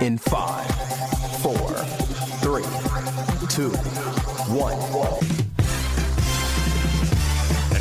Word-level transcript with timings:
in 0.00 0.18
5, 0.18 1.40
4, 1.42 1.84
3, 2.40 2.62
2, 3.48 3.70
1. 4.48 5.18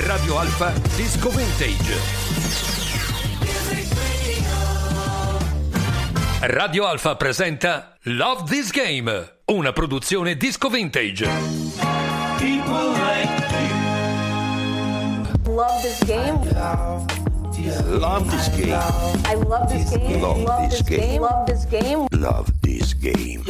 Radio 0.05 0.37
Alfa 0.37 0.73
Disco 0.95 1.29
Vintage. 1.29 1.97
Radio 6.41 6.85
Alfa 6.85 7.15
presenta 7.15 7.97
Love 8.03 8.43
This 8.49 8.71
Game, 8.71 9.39
una 9.45 9.71
produzione 9.71 10.35
disco 10.35 10.69
vintage. 10.69 11.25
Love 15.45 15.81
this 15.81 16.03
game. 16.05 17.22
Love 17.63 18.29
this 18.29 18.49
game. 18.49 18.73
I 19.23 19.35
love 19.35 19.69
this 19.69 19.89
game. 19.89 20.19
Love 20.19 20.69
this 20.69 20.83
game. 20.83 21.21
Love 21.21 21.45
this 21.45 21.65
game. 21.65 22.07
Love 22.11 22.51
this 22.61 22.93
game. 22.97 23.41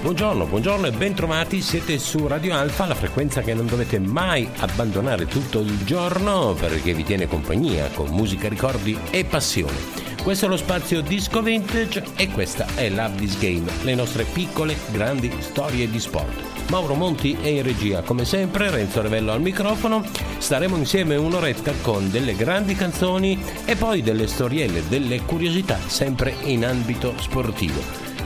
Buongiorno, 0.00 0.46
buongiorno 0.46 0.86
e 0.86 0.92
bentrovati, 0.92 1.60
siete 1.60 1.98
su 1.98 2.26
Radio 2.26 2.54
Alfa, 2.54 2.86
la 2.86 2.94
frequenza 2.94 3.42
che 3.42 3.52
non 3.52 3.66
dovete 3.66 3.98
mai 3.98 4.48
abbandonare 4.60 5.26
tutto 5.26 5.58
il 5.58 5.84
giorno 5.84 6.54
perché 6.58 6.94
vi 6.94 7.04
tiene 7.04 7.26
compagnia 7.26 7.90
con 7.92 8.08
musica, 8.08 8.48
ricordi 8.48 8.98
e 9.10 9.26
passione. 9.26 10.07
Questo 10.28 10.44
è 10.44 10.50
lo 10.50 10.58
spazio 10.58 11.00
Disco 11.00 11.40
Vintage 11.40 12.04
e 12.14 12.28
questa 12.28 12.66
è 12.74 12.90
Love 12.90 13.16
This 13.16 13.38
Game, 13.38 13.64
le 13.80 13.94
nostre 13.94 14.24
piccole, 14.24 14.76
grandi 14.90 15.32
storie 15.38 15.88
di 15.88 15.98
sport. 15.98 16.68
Mauro 16.68 16.92
Monti 16.92 17.38
è 17.40 17.46
in 17.46 17.62
regia, 17.62 18.02
come 18.02 18.26
sempre, 18.26 18.68
Renzo 18.68 19.00
Revello 19.00 19.32
al 19.32 19.40
microfono. 19.40 20.04
Staremo 20.36 20.76
insieme 20.76 21.16
un'oretta 21.16 21.72
con 21.80 22.10
delle 22.10 22.36
grandi 22.36 22.74
canzoni 22.74 23.42
e 23.64 23.74
poi 23.74 24.02
delle 24.02 24.26
storielle, 24.26 24.86
delle 24.86 25.22
curiosità, 25.22 25.78
sempre 25.86 26.34
in 26.42 26.66
ambito 26.66 27.14
sportivo. 27.18 27.80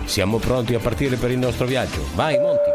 Siamo 0.04 0.38
pronti 0.38 0.74
a 0.74 0.80
partire 0.80 1.14
per 1.14 1.30
il 1.30 1.38
nostro 1.38 1.66
viaggio. 1.66 2.04
Vai, 2.16 2.36
Monti! 2.40 2.70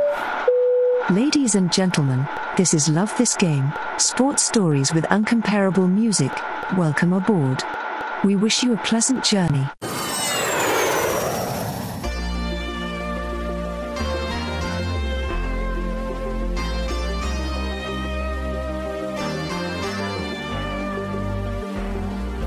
Ladies 1.09 1.55
and 1.55 1.69
gentlemen, 1.69 2.25
this 2.55 2.71
is 2.71 2.87
Love 2.87 3.11
This 3.17 3.35
Game, 3.35 3.73
sports 3.97 4.45
stories 4.45 4.93
with 4.93 5.05
uncomparable 5.09 5.85
music. 5.85 6.31
Welcome 6.77 7.13
aboard. 7.13 7.61
We 8.27 8.35
wish 8.35 8.61
you 8.61 8.73
a 8.73 8.77
pleasant 8.79 9.23
journey. 9.23 9.65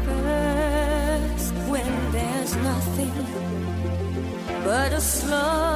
first 0.05 1.55
when 1.70 2.12
there's 2.12 2.55
nothing 2.56 3.14
but 4.62 4.92
a 4.92 5.01
slow 5.01 5.70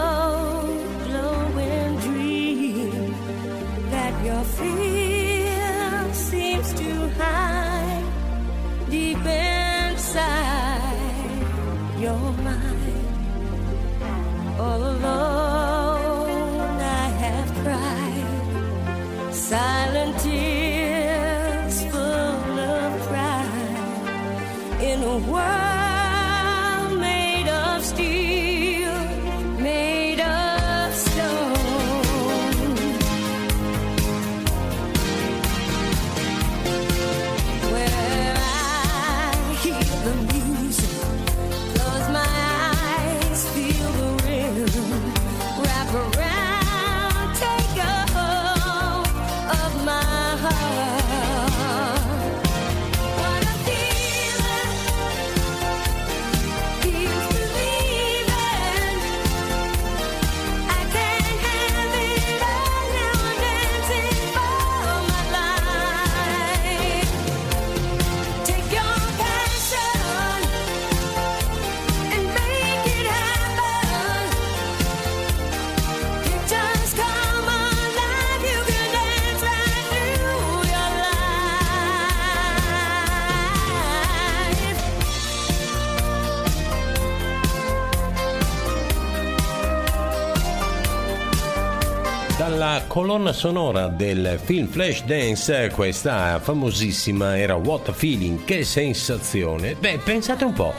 Dalla 92.37 92.83
colonna 92.89 93.33
sonora 93.33 93.87
del 93.87 94.41
film 94.43 94.67
Flashdance, 94.67 95.71
questa 95.73 96.41
famosissima 96.41 97.39
era 97.39 97.55
What 97.55 97.91
a 97.91 97.93
Feeling, 97.93 98.43
che 98.43 98.65
sensazione! 98.65 99.77
Beh, 99.77 100.01
pensate 100.03 100.43
un 100.43 100.53
po', 100.53 100.75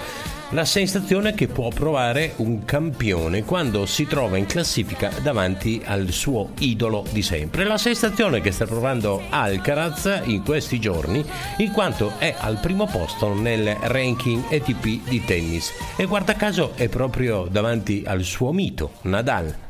la 0.50 0.66
sensazione 0.66 1.34
che 1.34 1.48
può 1.48 1.70
provare 1.70 2.34
un 2.38 2.66
campione 2.66 3.46
quando 3.46 3.86
si 3.86 4.06
trova 4.06 4.36
in 4.36 4.46
classifica 4.48 5.10
davanti 5.22 5.82
al 5.86 6.12
suo 6.12 6.50
idolo 6.60 7.06
di 7.12 7.22
sempre. 7.22 7.64
La 7.64 7.78
sensazione 7.78 8.42
che 8.42 8.52
sta 8.52 8.66
provando 8.66 9.22
Alcaraz 9.30 10.24
in 10.26 10.44
questi 10.44 10.78
giorni, 10.78 11.24
in 11.60 11.72
quanto 11.72 12.16
è 12.18 12.36
al 12.38 12.58
primo 12.58 12.86
posto 12.86 13.34
nel 13.34 13.78
ranking 13.84 14.44
ATP 14.52 15.08
di 15.08 15.24
tennis 15.24 15.72
e 15.96 16.04
guarda 16.04 16.34
caso 16.34 16.74
è 16.76 16.90
proprio 16.90 17.48
davanti 17.50 18.04
al 18.06 18.24
suo 18.24 18.52
mito, 18.52 18.92
Nadal. 19.04 19.65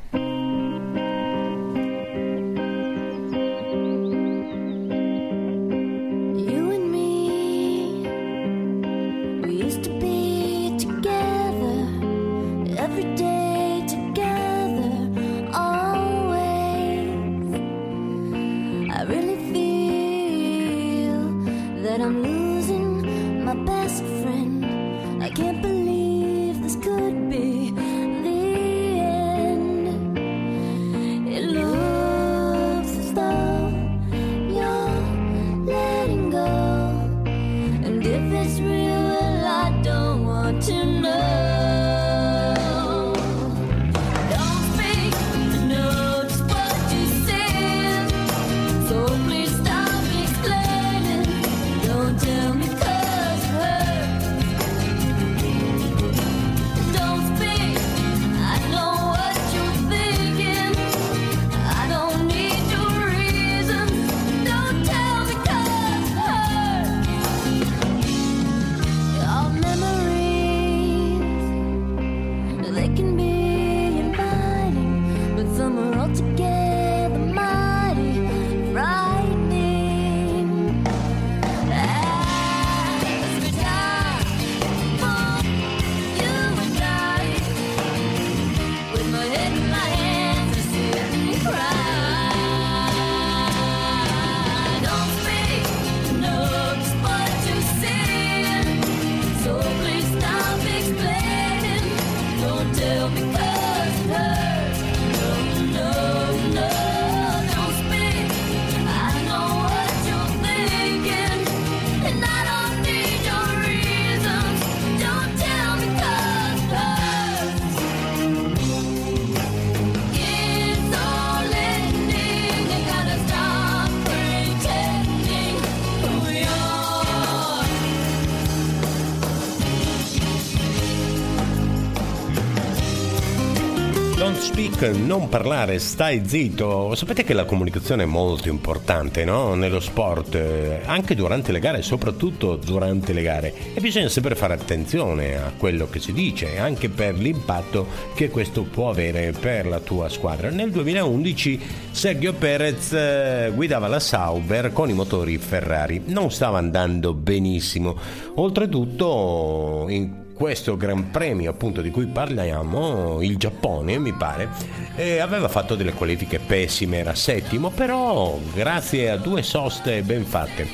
Speak, 134.76 134.96
non 134.96 135.30
parlare, 135.30 135.80
stai 135.80 136.22
zitto. 136.26 136.94
Sapete 136.96 137.24
che 137.24 137.34
la 137.34 137.46
comunicazione 137.46 138.04
è 138.04 138.06
molto 138.06 138.50
importante 138.50 139.24
no? 139.24 139.56
nello 139.56 139.80
sport, 139.80 140.36
eh, 140.36 140.82
anche 140.86 141.16
durante 141.16 141.52
le 141.52 141.60
gare, 141.60 141.82
soprattutto 141.82 142.58
durante 142.58 143.14
le 143.14 143.22
gare. 143.22 143.54
E 143.74 143.80
bisogna 143.80 144.10
sempre 144.10 144.36
fare 144.36 144.54
attenzione 144.54 145.38
a 145.38 145.52
quello 145.58 145.88
che 145.90 146.00
si 146.00 146.12
dice, 146.12 146.58
anche 146.58 146.90
per 146.90 147.16
l'impatto 147.16 147.88
che 148.16 148.30
questo 148.30 148.64
può 148.64 148.90
avere 148.90 149.32
per 149.32 149.66
la 149.66 149.80
tua 149.80 150.10
squadra. 150.10 150.50
Nel 150.50 150.72
2011 150.72 151.60
Sergio 151.92 152.34
Perez 152.34 152.92
eh, 152.92 153.52
guidava 153.54 153.88
la 153.88 154.00
Sauber 154.00 154.74
con 154.74 154.90
i 154.90 154.94
motori 154.94 155.38
Ferrari. 155.38 156.02
Non 156.06 156.32
stava 156.32 156.58
andando 156.58 157.14
benissimo. 157.14 157.98
Oltretutto, 158.36 159.86
in 159.90 160.24
questo 160.36 160.76
Gran 160.76 161.12
Premio 161.12 161.50
appunto 161.50 161.82
di 161.82 161.90
cui 161.90 162.08
parliamo, 162.08 163.22
il 163.22 163.38
Giappone 163.38 163.98
mi 163.98 164.14
pare, 164.14 164.50
eh, 164.96 165.20
aveva 165.20 165.48
fatto 165.48 165.76
delle 165.76 165.94
qualifiche 165.94 166.40
pessime, 166.40 166.98
era 166.98 167.16
settimo, 167.16 167.70
però 167.70 168.38
grazie 168.54 169.10
a 169.10 169.18
due 169.18 169.42
soste 169.42 170.02
ben 170.04 170.26
fatte, 170.26 170.68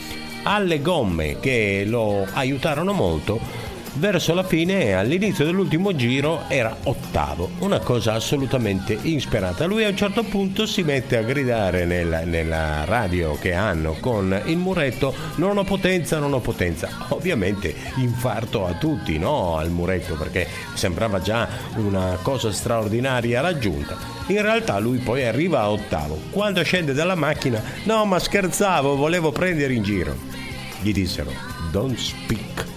alle 0.44 0.82
gomme 0.82 1.40
che 1.40 1.84
lo 1.86 2.26
aiutarono 2.34 2.92
molto, 2.92 3.40
verso 3.94 4.34
la 4.34 4.44
fine, 4.44 4.94
all'inizio 4.94 5.46
dell'ultimo 5.46 5.96
giro, 5.96 6.44
era 6.48 6.76
ottavo, 6.84 7.50
una 7.60 7.80
cosa 7.80 8.14
assolutamente 8.14 8.98
insperata. 9.02 9.66
Lui 9.66 9.84
a 9.84 9.90
un 9.90 9.98
certo 9.98 10.24
punto 10.24 10.66
si 10.66 10.84
mette 10.84 11.18
a 11.18 11.22
gridare 11.22 11.86
nella, 11.86 12.24
nella 12.24 12.86
radio 12.86 13.38
che 13.40 13.54
hanno 13.54 13.98
con 14.00 14.42
il 14.46 14.58
muretto, 14.58 15.14
non 15.36 15.58
ho 15.58 15.64
potenza, 15.64 16.20
non 16.20 16.34
ho 16.34 16.40
potenza. 16.40 16.90
Ovviamente 17.10 17.74
infarto 17.98 18.66
a 18.66 18.74
tutti, 18.74 19.18
no? 19.18 19.58
Al 19.58 19.70
muretto, 19.70 20.16
perché 20.16 20.48
sembrava 20.74 21.20
già 21.22 21.48
una 21.76 22.18
cosa 22.22 22.52
straordinaria 22.52 23.42
raggiunta. 23.42 23.98
In 24.28 24.42
realtà 24.42 24.80
lui 24.80 25.00
poi 25.00 25.26
arriva 25.26 25.62
a 25.62 25.72
ottavo. 25.72 26.20
Quando 26.30 26.64
scende 26.64 26.94
dalla 26.94 27.16
macchina, 27.16 27.62
no 27.84 28.06
ma 28.06 28.20
scherzavo, 28.20 28.96
volevo 28.96 29.32
prendere 29.32 29.74
in 29.74 29.84
giro. 29.84 30.16
Gli 30.82 30.94
dissero, 30.94 31.32
don't 31.72 31.98
speak. 31.98 32.71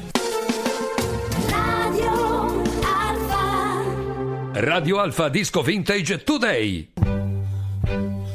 Radio 4.54 5.00
Alfa 5.00 5.28
Disco 5.30 5.62
Vintage 5.62 6.24
Today. 6.24 6.88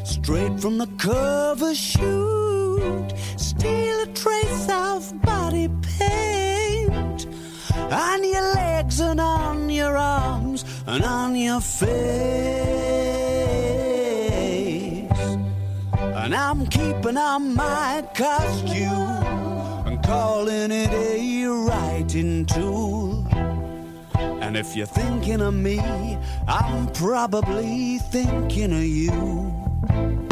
Straight 0.04 0.60
from 0.60 0.78
the 0.78 0.88
cover 0.98 1.74
shoot, 1.74 3.14
steal 3.38 4.02
a 4.02 4.08
trace 4.08 4.68
of 4.70 5.22
body 5.22 5.70
paint 5.98 7.26
on 7.90 8.24
your 8.24 8.54
legs 8.54 9.00
and 9.00 9.22
on 9.22 9.70
your 9.70 9.96
arms 9.96 10.66
and 10.88 11.06
on 11.06 11.38
your 11.38 11.62
face. 11.62 11.90
And 15.98 16.36
I'm 16.36 16.68
keeping 16.68 17.16
on 17.16 17.56
my 17.56 18.04
costume 18.14 19.88
and 19.88 20.04
calling 20.04 20.70
it 20.72 20.92
a 20.92 21.48
writing 21.48 22.46
tool. 22.46 23.19
And 24.20 24.58
if 24.58 24.76
you're 24.76 24.86
thinking 24.86 25.42
of 25.42 25.54
me, 25.54 25.80
I'm 26.48 26.88
probably 26.94 28.00
thinking 28.00 28.74
of 28.74 28.84
you. 28.84 30.29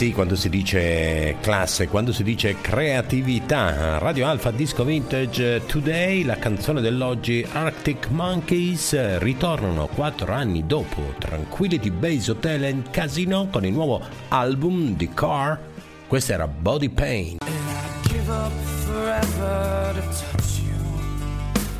Sì, 0.00 0.12
quando 0.12 0.34
si 0.34 0.48
dice 0.48 1.36
classe, 1.42 1.86
quando 1.86 2.10
si 2.10 2.22
dice 2.22 2.56
creatività, 2.62 3.98
Radio 3.98 4.26
Alfa 4.26 4.50
Disco 4.50 4.82
Vintage 4.82 5.66
Today, 5.66 6.24
la 6.24 6.36
canzone 6.36 6.80
dell'oggi 6.80 7.46
Arctic 7.52 8.08
Monkeys 8.08 9.18
ritornano 9.18 9.88
quattro 9.88 10.32
anni 10.32 10.64
dopo 10.66 11.12
Tranquility 11.18 11.90
Base 11.90 12.30
Hotel 12.30 12.64
and 12.64 12.88
Casino 12.88 13.48
con 13.50 13.66
il 13.66 13.72
nuovo 13.72 14.00
album 14.28 14.96
di 14.96 15.10
Car. 15.12 15.60
Questa 16.06 16.32
era 16.32 16.48
Body 16.48 16.88
Pain. 16.88 17.36
give 18.04 18.30
up 18.30 18.52
forever 18.86 19.92
to 19.92 20.00
touch 20.00 20.60
you. 20.60 20.80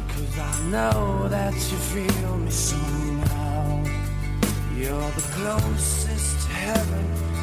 Cause 0.09 0.39
I 0.39 0.69
know 0.69 1.27
that 1.31 1.55
you 1.55 1.79
feel 1.79 2.37
me 2.37 2.51
somehow. 2.51 3.83
You're 4.77 5.11
the 5.15 5.23
closest 5.33 6.47
to 6.47 6.53
heaven 6.53 7.30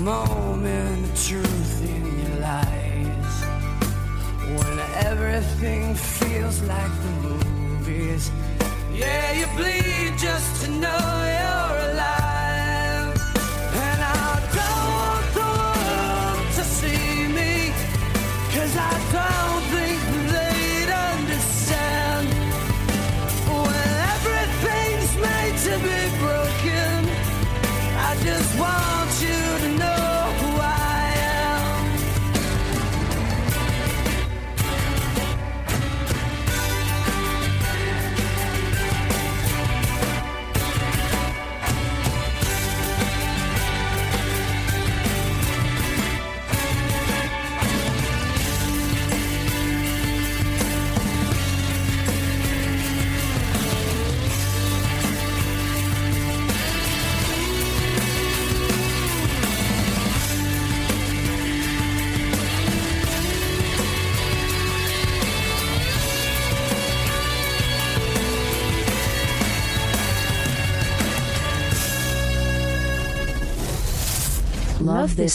moment 0.00 1.04
of 1.04 1.26
truth 1.26 1.82
in 1.82 2.04
your 2.22 2.40
lies. 2.40 3.34
When 4.56 4.78
everything 5.04 5.94
feels 5.94 6.62
like 6.62 6.92
the 7.02 7.28
movies. 7.28 8.30
Yeah, 8.92 9.32
you 9.32 9.46
bleed. 9.56 9.79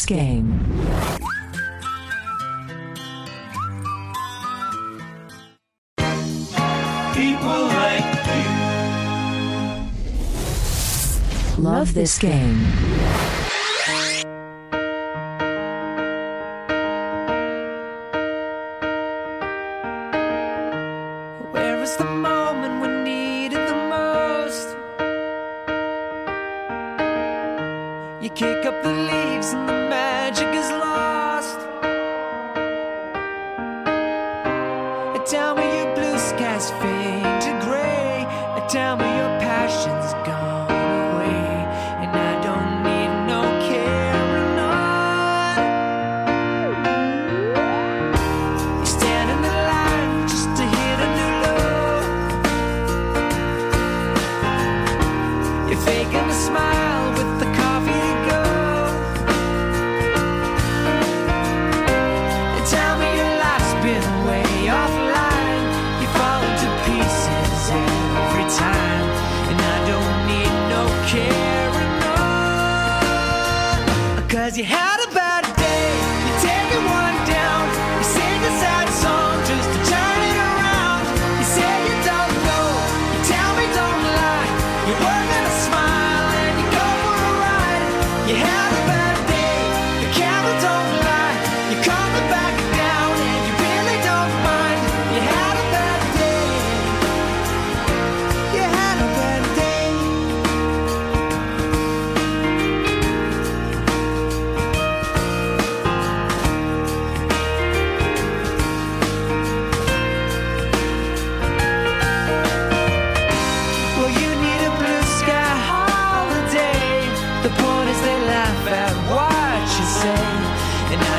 game. 0.03 0.59
Love 11.57 11.93
this 11.93 12.17
game. 12.17 12.59
Where 21.51 21.81
is 21.81 21.95
the 21.95 22.05
moment 22.05 22.81
we 22.81 22.87
needed 23.03 23.59
the 23.69 23.75
most? 23.95 24.75
You 28.21 28.29
kick 28.31 28.65
up 28.65 28.83
the 28.83 28.91
leaves 28.91 29.74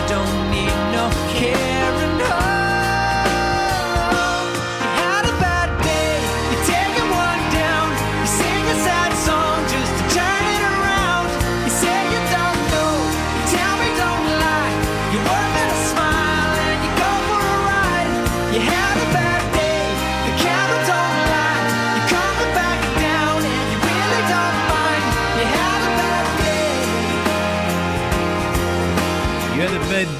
don't 0.08 0.50
need 0.50 0.76
no 0.92 1.10
care. 1.34 1.95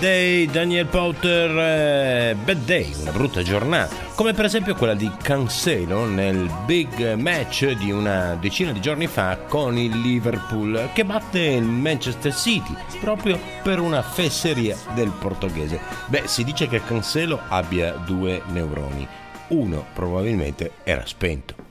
Day, 0.07 0.47
Daniel 0.47 0.87
Potter, 0.87 1.51
eh, 1.51 2.37
Bad 2.37 2.65
Day, 2.65 2.95
una 3.01 3.11
brutta 3.11 3.43
giornata, 3.43 3.93
come 4.15 4.35
per 4.35 4.45
esempio 4.45 4.77
quella 4.77 4.95
di 4.95 5.11
Cancelo 5.21 6.05
nel 6.05 6.49
big 6.65 7.15
match 7.15 7.73
di 7.73 7.91
una 7.91 8.37
decina 8.37 8.71
di 8.71 8.81
giorni 8.81 9.09
fa 9.09 9.37
con 9.49 9.77
il 9.77 10.01
Liverpool 10.01 10.91
che 10.93 11.05
batte 11.05 11.41
il 11.41 11.65
Manchester 11.65 12.33
City 12.33 12.73
proprio 13.01 13.37
per 13.65 13.81
una 13.81 14.01
fesseria 14.01 14.77
del 14.95 15.11
portoghese. 15.11 15.81
Beh, 16.07 16.29
si 16.29 16.45
dice 16.45 16.69
che 16.69 16.85
Cancelo 16.85 17.41
abbia 17.49 17.91
due 17.91 18.43
neuroni, 18.53 19.09
uno 19.49 19.87
probabilmente 19.93 20.71
era 20.85 21.05
spento. 21.05 21.66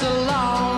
just 0.00 0.12
along. 0.12 0.69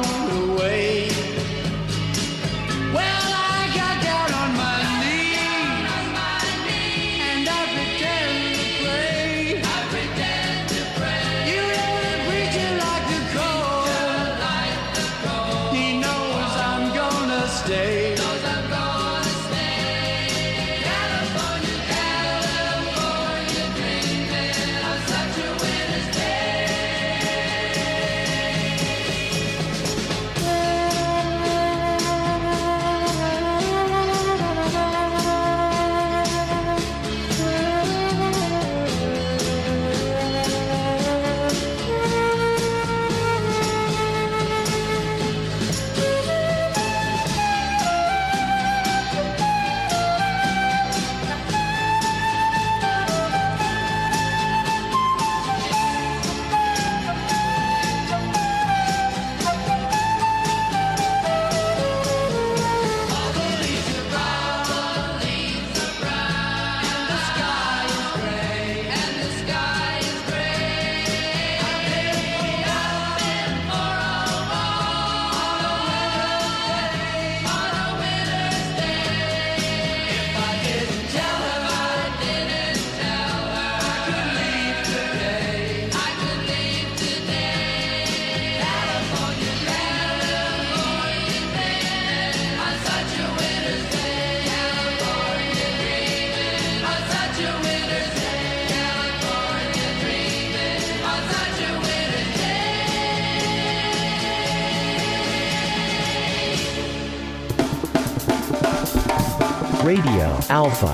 Radio 109.82 110.38
Alpha. 110.46 110.92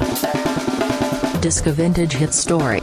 Disco 1.38 1.72
Vintage 1.74 2.16
Hit 2.16 2.30
Story. 2.30 2.78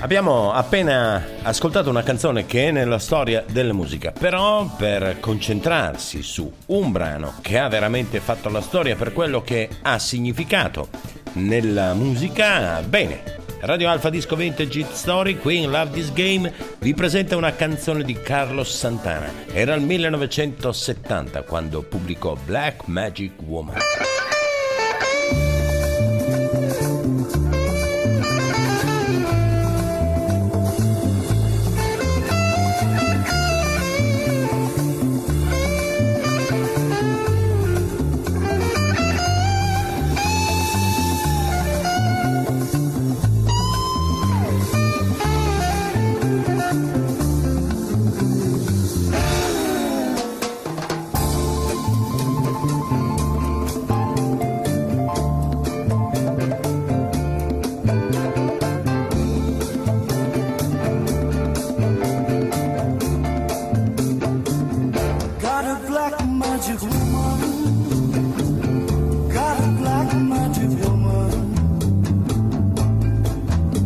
Abbiamo 0.00 0.52
appena 0.52 1.24
ascoltato 1.42 1.88
una 1.88 2.02
canzone 2.02 2.44
che 2.44 2.68
è 2.68 2.70
nella 2.70 2.98
storia 2.98 3.42
della 3.50 3.72
musica, 3.72 4.12
però 4.12 4.66
per 4.76 5.18
concentrarsi 5.18 6.22
su 6.22 6.52
un 6.66 6.92
brano 6.92 7.34
che 7.40 7.58
ha 7.58 7.68
veramente 7.68 8.20
fatto 8.20 8.50
la 8.50 8.60
storia 8.60 8.96
per 8.96 9.14
quello 9.14 9.40
che 9.40 9.68
ha 9.80 9.98
significato 9.98 10.88
nella 11.34 11.94
musica, 11.94 12.82
bene, 12.82 13.40
Radio 13.64 13.88
Alfa 13.88 14.10
Disco 14.10 14.34
Vintage 14.34 14.80
Hit 14.80 14.90
Story, 14.90 15.38
qui 15.38 15.58
in 15.62 15.70
Love 15.70 15.92
This 15.92 16.12
Game, 16.12 16.52
vi 16.80 16.94
presenta 16.94 17.36
una 17.36 17.54
canzone 17.54 18.02
di 18.02 18.14
Carlos 18.14 18.68
Santana. 18.68 19.30
Era 19.52 19.74
il 19.74 19.82
1970 19.82 21.42
quando 21.42 21.82
pubblicò 21.82 22.36
Black 22.44 22.88
Magic 22.88 23.34
Woman. 23.46 23.78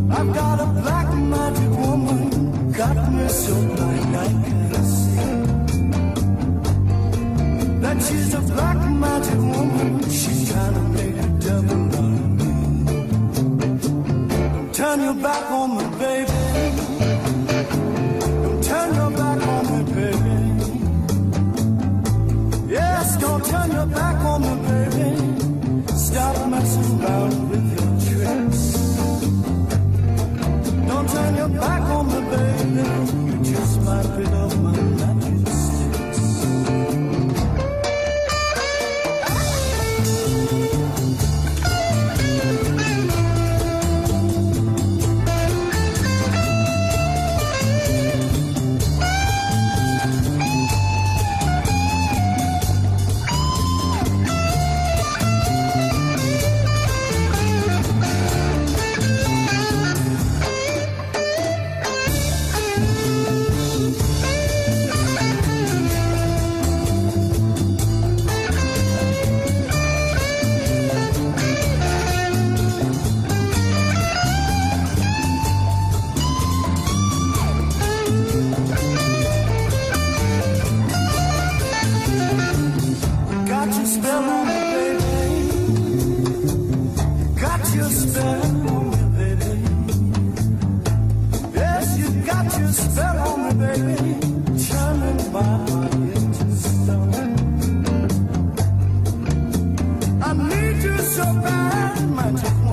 I've 0.09 0.33
got 0.33 0.59
a 0.59 0.65
black 0.81 1.13
magic 1.13 1.69
woman. 1.69 2.71
Got 2.71 3.11
me 3.11 3.27
so 3.27 3.53
blind 3.75 4.15
I 4.15 4.27
can't 4.45 4.85
see. 4.85 5.15
That 7.81 7.97
she's 8.01 8.33
a 8.33 8.41
black 8.41 8.77
magic 9.03 9.37
woman. 9.37 10.03
She's 10.09 10.51
trying 10.51 10.73
to 10.75 10.81
make 10.95 11.17
a 11.17 11.27
devil 11.45 11.81
out 11.87 12.03
of 12.23 12.29
me. 12.39 12.51
Turn 14.73 15.01
your 15.01 15.15
back 15.15 15.51
on 15.51 15.69
me, 15.77 15.83
baby. 15.99 16.41
Don't 18.43 18.63
turn 18.63 18.95
your 18.95 19.11
back 19.11 19.41
on 19.47 19.63
me, 19.71 19.79
baby. 19.93 20.35
Yes, 22.71 23.17
don't 23.17 23.43
turn 23.45 23.71
your 23.71 23.87
back 23.87 24.17
on 24.31 24.41
me, 24.41 24.53
baby. 24.69 25.09
Stop 25.95 26.35
messing 26.49 27.01
around 27.03 27.49
with 27.49 27.56
turn 31.07 31.35
your 31.35 31.49
back 31.49 31.81
on 31.81 32.07
me, 32.07 32.19
baby. 32.31 33.31
You 33.31 33.43
just 33.43 33.81
might 33.81 34.03
pick 34.15 34.27
up 34.27 34.55
my 34.57 34.76
so 101.17 101.23
bad, 101.41 102.66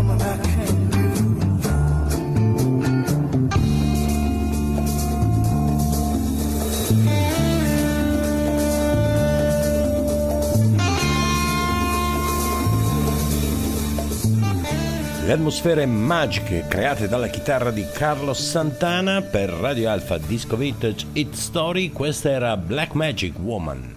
Le 15.26 15.32
atmosfere 15.32 15.86
magiche 15.86 16.66
create 16.68 17.08
dalla 17.08 17.28
chitarra 17.28 17.70
di 17.70 17.86
Carlos 17.94 18.38
Santana 18.38 19.22
per 19.22 19.48
Radio 19.48 19.88
Alpha 19.88 20.18
Disco 20.18 20.54
Vintage 20.54 21.06
Hit 21.14 21.32
Story, 21.32 21.90
questa 21.92 22.28
era 22.28 22.58
Black 22.58 22.92
Magic 22.92 23.32
Woman. 23.38 23.94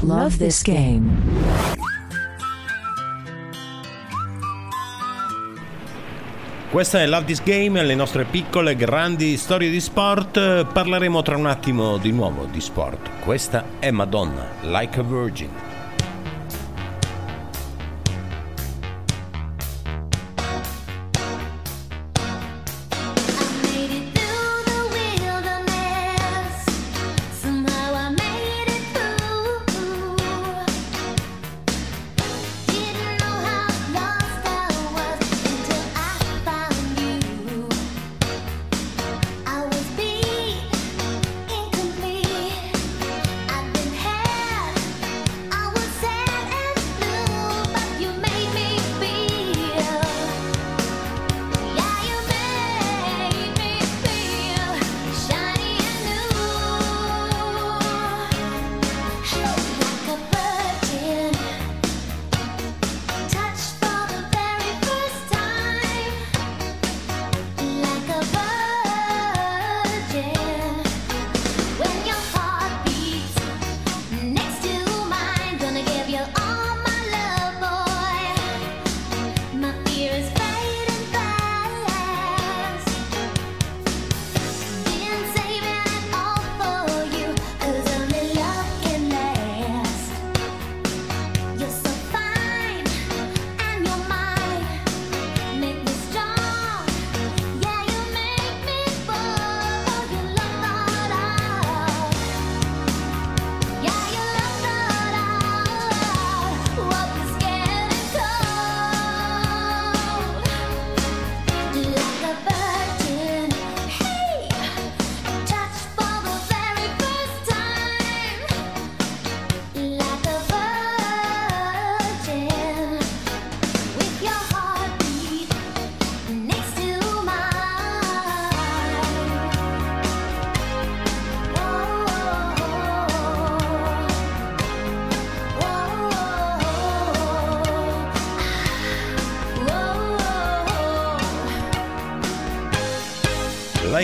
Love 0.00 0.38
this 0.38 0.62
game. 0.62 1.68
Questa 6.70 7.02
è 7.02 7.06
Love 7.06 7.26
This 7.26 7.42
Game, 7.42 7.82
le 7.82 7.94
nostre 7.94 8.24
piccole 8.24 8.74
grandi 8.74 9.36
storie 9.36 9.68
di 9.68 9.80
sport. 9.80 10.64
Parleremo 10.64 11.20
tra 11.20 11.36
un 11.36 11.44
attimo 11.44 11.98
di 11.98 12.10
nuovo 12.10 12.46
di 12.46 12.60
sport. 12.62 13.10
Questa 13.22 13.64
è 13.80 13.90
Madonna, 13.90 14.46
Like 14.62 14.98
a 14.98 15.02
Virgin. 15.02 15.69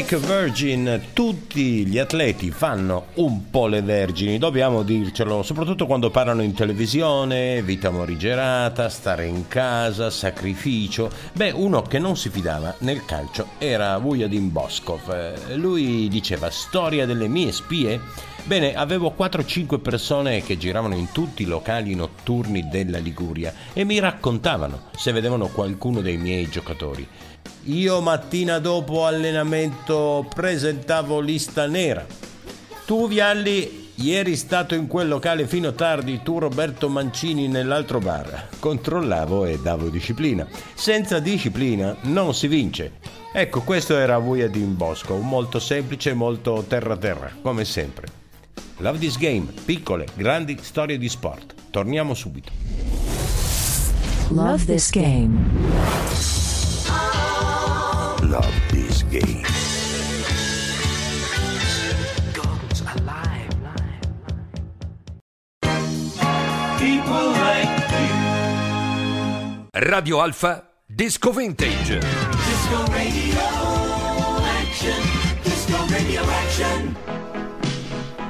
A 0.09 0.19
Virgin, 0.19 1.09
tutti 1.13 1.85
gli 1.85 1.99
atleti 1.99 2.53
fanno 2.53 3.07
un 3.15 3.51
po' 3.51 3.67
le 3.67 3.83
vergini, 3.83 4.39
dobbiamo 4.39 4.85
dircelo, 4.85 5.43
soprattutto 5.43 5.85
quando 5.87 6.11
parlano 6.11 6.43
in 6.43 6.55
televisione, 6.55 7.61
vita 7.61 7.91
morigerata, 7.91 8.89
stare 8.89 9.27
in 9.27 9.49
casa, 9.49 10.09
sacrificio. 10.11 11.11
Beh, 11.33 11.51
uno 11.51 11.83
che 11.83 11.99
non 11.99 12.17
si 12.17 12.31
fidava 12.31 12.73
nel 12.79 13.05
calcio 13.05 13.49
era 13.59 13.99
Vujadin 13.99 14.53
Boskov. 14.53 15.11
Eh, 15.11 15.57
Lui 15.57 16.07
diceva 16.07 16.51
storia 16.51 17.05
delle 17.05 17.27
mie 17.27 17.51
spie. 17.51 18.01
Bene, 18.45 18.75
avevo 18.75 19.13
4-5 19.19 19.81
persone 19.81 20.41
che 20.41 20.57
giravano 20.57 20.95
in 20.95 21.11
tutti 21.11 21.43
i 21.43 21.47
locali 21.47 21.97
notturni 21.97 22.69
della 22.69 22.99
Liguria 22.99 23.53
e 23.73 23.83
mi 23.83 23.99
raccontavano 23.99 24.83
se 24.97 25.11
vedevano 25.11 25.49
qualcuno 25.49 26.01
dei 26.01 26.17
miei 26.17 26.49
giocatori. 26.49 27.09
Io 27.65 28.01
mattina 28.01 28.59
dopo 28.59 29.07
allenamento 29.07 30.27
presentavo 30.33 31.21
lista 31.21 31.67
nera. 31.67 32.07
Tu 32.85 33.09
Vialli, 33.09 33.91
ieri 33.97 34.37
stato 34.37 34.75
in 34.75 34.87
quel 34.87 35.09
locale 35.09 35.47
fino 35.47 35.69
a 35.69 35.73
tardi, 35.73 36.23
tu 36.23 36.39
Roberto 36.39 36.89
Mancini 36.89 37.49
nell'altro 37.49 37.99
bar. 37.99 38.49
Controllavo 38.61 39.45
e 39.45 39.59
davo 39.59 39.89
disciplina. 39.89 40.47
Senza 40.75 41.19
disciplina 41.19 41.97
non 42.03 42.35
si 42.35 42.47
vince. 42.47 42.93
Ecco, 43.33 43.63
questo 43.63 43.97
era 43.97 44.19
Vujadin 44.19 44.77
Bosco, 44.77 45.17
molto 45.17 45.59
semplice, 45.59 46.15
molto 46.15 46.65
terra-terra, 46.67 47.33
come 47.43 47.65
sempre. 47.65 48.07
Love 48.79 48.99
this 48.99 49.19
game, 49.19 49.47
piccole, 49.65 50.07
grandi 50.15 50.57
storie 50.61 50.99
di 50.99 51.09
sport. 51.09 51.55
Torniamo 51.71 52.15
subito. 52.15 52.53
Love 54.31 54.65
this 54.65 54.91
game. 54.91 56.46
Love 58.29 58.55
this 58.71 59.03
game. 59.05 59.45
Guns 62.35 62.81
alive. 62.81 63.55
People 66.79 67.27
like 67.39 67.71
Radio 69.93 70.21
Alfa 70.21 70.65
Disco 70.93 71.31
Vintage. 71.31 72.01
disco 72.01 72.79
radio 72.93 73.47
action. 74.59 75.03
Disco 75.45 75.87
radio 75.87 76.23
action. 76.23 77.26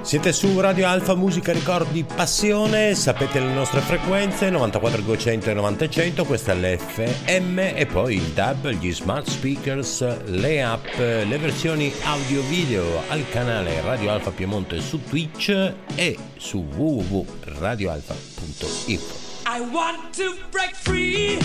Siete 0.07 0.33
su 0.33 0.61
Radio 0.61 0.87
Alfa 0.87 1.16
Musica 1.16 1.53
Ricordi 1.53 2.05
Passione, 2.05 2.95
sapete 2.95 3.40
le 3.40 3.53
nostre 3.53 3.81
frequenze 3.81 4.51
94 4.51 5.03
200 5.03 5.51
e 5.51 5.55
900, 5.55 6.25
questa 6.25 6.53
è 6.53 6.55
l'FM 6.55 7.59
e 7.75 7.87
poi 7.87 8.14
il 8.14 8.27
DAB, 8.27 8.69
gli 8.69 8.95
smart 8.95 9.29
speakers, 9.29 10.27
le 10.27 10.62
app, 10.62 10.85
le 10.97 11.38
versioni 11.38 11.92
audio 12.05 12.40
video 12.42 13.03
al 13.09 13.29
canale 13.31 13.81
Radio 13.81 14.12
Alfa 14.12 14.31
Piemonte 14.31 14.81
su 14.81 15.03
Twitch 15.03 15.49
e 15.97 16.16
su 16.37 16.59
www.radioalfa.info. 16.59 19.14
I 19.45 19.59
want 19.73 20.16
to 20.16 20.37
break 20.53 20.77
free. 20.77 21.37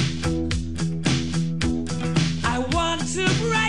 I 2.44 2.60
want 2.72 3.12
to 3.16 3.24
break 3.40 3.61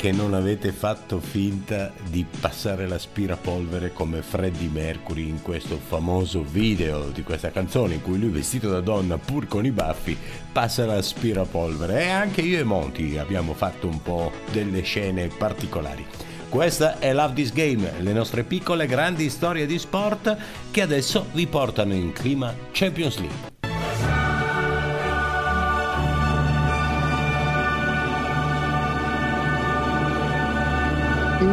che 0.00 0.12
non 0.12 0.32
avete 0.32 0.72
fatto 0.72 1.20
finta 1.20 1.92
di 2.08 2.24
passare 2.40 2.88
l'aspirapolvere 2.88 3.92
come 3.92 4.22
Freddie 4.22 4.70
Mercury 4.70 5.28
in 5.28 5.42
questo 5.42 5.76
famoso 5.76 6.42
video 6.42 7.10
di 7.10 7.22
questa 7.22 7.50
canzone 7.50 7.96
in 7.96 8.00
cui 8.00 8.18
lui 8.18 8.30
vestito 8.30 8.70
da 8.70 8.80
donna 8.80 9.18
pur 9.18 9.46
con 9.46 9.66
i 9.66 9.70
baffi 9.70 10.16
passa 10.50 10.86
l'aspirapolvere 10.86 12.04
e 12.04 12.08
anche 12.08 12.40
io 12.40 12.60
e 12.60 12.64
Monty 12.64 13.18
abbiamo 13.18 13.52
fatto 13.52 13.88
un 13.88 14.00
po' 14.00 14.32
delle 14.50 14.80
scene 14.80 15.28
particolari. 15.28 16.06
Questa 16.48 16.98
è 16.98 17.12
Love 17.12 17.34
This 17.34 17.52
Game, 17.52 17.92
le 18.00 18.12
nostre 18.14 18.42
piccole 18.42 18.86
grandi 18.86 19.28
storie 19.28 19.66
di 19.66 19.78
sport 19.78 20.34
che 20.70 20.80
adesso 20.80 21.26
vi 21.32 21.46
portano 21.46 21.92
in 21.92 22.14
clima 22.14 22.54
Champions 22.72 23.18
League. 23.18 23.49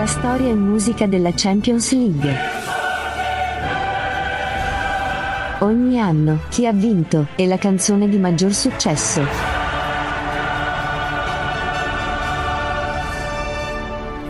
Storia 0.08 0.48
e 0.48 0.56
musica 0.56 1.06
della 1.06 1.32
Champions 1.36 1.92
League. 1.92 2.36
Ogni 5.60 6.00
anno, 6.00 6.40
chi 6.50 6.66
ha 6.66 6.72
vinto, 6.72 7.28
e 7.36 7.46
la 7.46 7.58
canzone 7.58 8.08
di 8.08 8.18
maggior 8.18 8.54
successo. 8.54 9.57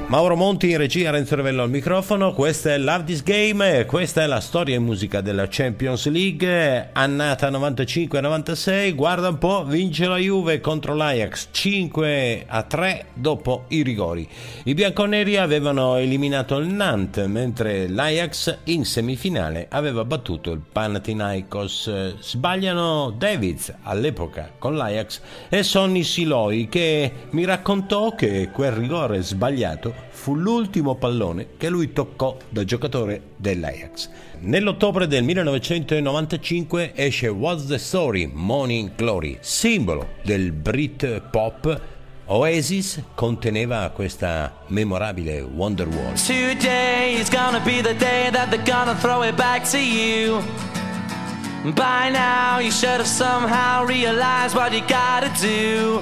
Mauro 0.10 0.38
Monti 0.38 0.70
in 0.72 0.78
regia, 0.78 1.12
Renzo 1.12 1.36
Revello 1.36 1.64
al 1.64 1.70
microfono, 1.70 2.32
questa 2.32 2.72
è 2.72 2.78
Love 2.78 3.04
This 3.04 3.24
Game, 3.24 3.84
questa 3.86 4.24
è 4.24 4.26
la 4.26 4.40
storia 4.40 4.76
e 4.76 4.80
musica 4.80 5.20
della 5.20 5.48
Champions 5.50 6.08
League, 6.08 6.92
annata 6.94 7.52
95-96, 7.52 8.96
guarda 8.96 9.28
un 9.28 9.38
po', 9.38 9.66
vince 9.66 10.08
la 10.08 10.16
Juve 10.16 10.62
contro 10.62 10.96
l'Ajax 10.96 11.50
5 11.52 12.46
a 12.48 12.64
3 12.64 13.06
dopo 13.16 13.66
i 13.68 13.84
rigori. 13.84 14.26
I 14.64 14.74
bianconeri 14.74 15.36
avevano 15.36 15.98
eliminato 15.98 16.56
il 16.56 16.68
Nantes, 16.68 17.28
mentre 17.28 17.90
l'Ajax 17.90 18.60
in 18.64 18.86
semifinale 18.86 19.68
aveva 19.70 20.06
battuto 20.06 20.54
il 20.54 20.62
Panathinaikos. 20.72 22.20
Sbagliano 22.22 23.14
Davids 23.16 23.74
all'epoca 23.84 24.52
con 24.58 24.78
l'Ajax 24.78 25.20
e 25.50 25.64
Sonny 25.64 26.04
Siloi 26.04 26.70
che 26.70 27.12
mi 27.32 27.44
raccontò 27.44 28.16
che 28.16 28.52
quel 28.54 28.72
rigore 28.72 29.22
sbagliato 29.22 29.97
fu 30.10 30.36
l'ultimo 30.36 30.96
pallone 30.96 31.48
che 31.58 31.70
lui 31.70 31.94
toccò 31.94 32.38
da 32.50 32.64
giocatore 32.64 33.22
dell'Ajax. 33.36 34.10
Nell'ottobre 34.40 35.08
del 35.08 35.24
1995 35.24 36.94
esce 36.96 37.28
What's 37.28 37.66
the 37.68 37.78
Story, 37.78 38.30
Morning 38.32 38.92
Glory, 38.96 39.38
simbolo 39.42 40.10
del 40.24 40.52
Brit 40.52 41.22
pop. 41.32 41.82
Oasis 42.30 43.02
conteneva 43.16 43.90
questa 43.94 44.54
memorabile 44.68 45.40
Wonderwall. 45.42 46.14
Today 46.16 47.20
is 47.20 47.30
gonna 47.30 47.62
be 47.62 47.82
the 47.82 47.96
day 47.96 48.30
that 48.32 48.50
they're 48.50 48.62
gonna 48.64 48.96
throw 48.96 49.24
it 49.24 49.36
back 49.36 49.64
to 49.70 49.78
you. 49.78 50.44
By 51.74 52.10
now, 52.12 52.60
you 52.60 52.72
should 52.72 53.00
have 53.00 53.08
somehow 53.08 53.86
realized 53.86 54.56
what 54.56 54.72
you 54.74 54.82
gotta 54.88 55.32
do. 55.40 56.02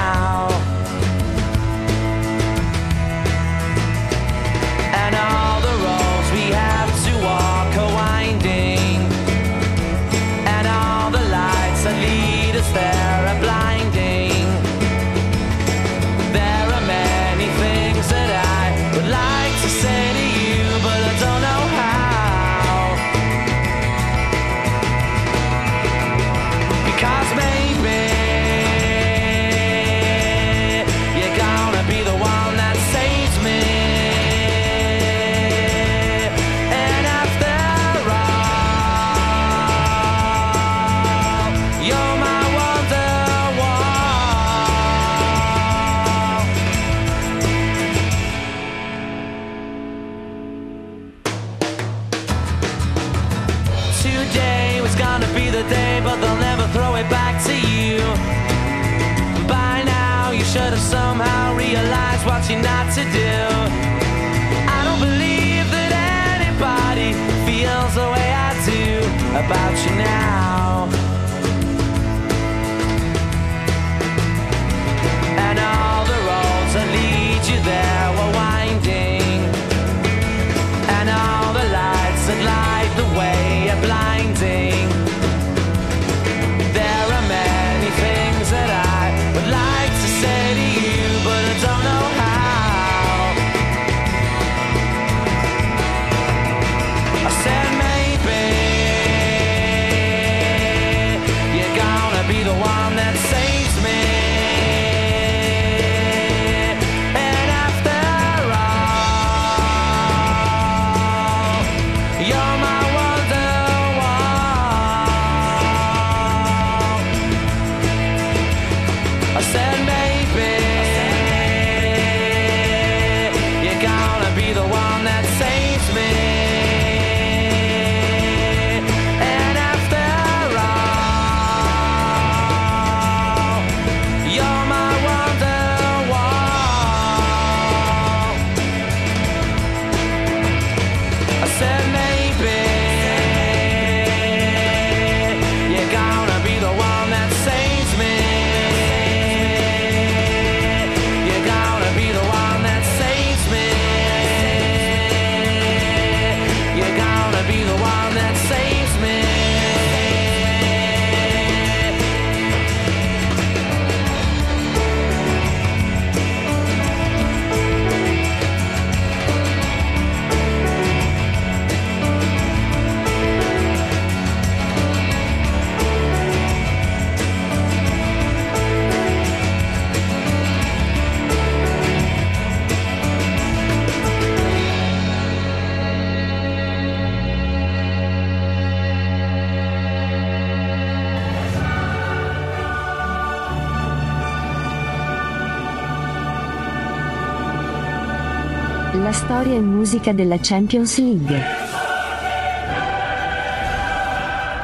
Storia 199.51 199.55
e 199.55 199.59
musica 199.59 200.13
della 200.13 200.37
Champions 200.41 200.97
League. 200.97 201.43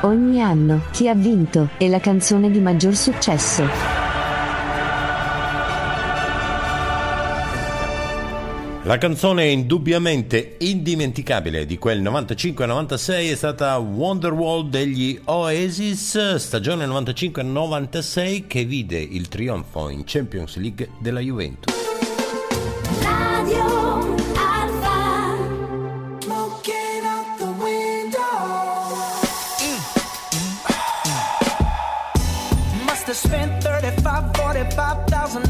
Ogni 0.01 0.41
anno, 0.41 0.83
chi 0.91 1.09
ha 1.09 1.13
vinto, 1.13 1.69
e 1.77 1.89
la 1.89 1.99
canzone 1.99 2.49
di 2.49 2.59
maggior 2.59 2.95
successo. 2.95 3.95
La 8.83 8.97
canzone 8.97 9.47
indubbiamente 9.47 10.55
indimenticabile 10.59 11.65
di 11.65 11.77
quel 11.77 12.01
95-96 12.01 13.31
è 13.31 13.35
stata 13.35 13.77
Wonderwall 13.79 14.69
degli 14.69 15.19
Oasis, 15.25 16.35
stagione 16.35 16.85
95-96 16.85 18.47
che 18.47 18.63
vide 18.63 18.97
il 18.97 19.27
trionfo 19.27 19.89
in 19.89 20.03
Champions 20.05 20.55
League 20.55 20.91
della 20.99 21.19
Juventus. 21.19 21.75
Radio 23.01 23.86
spent 33.17 33.63
35, 33.63 34.35
45,000 34.37 35.49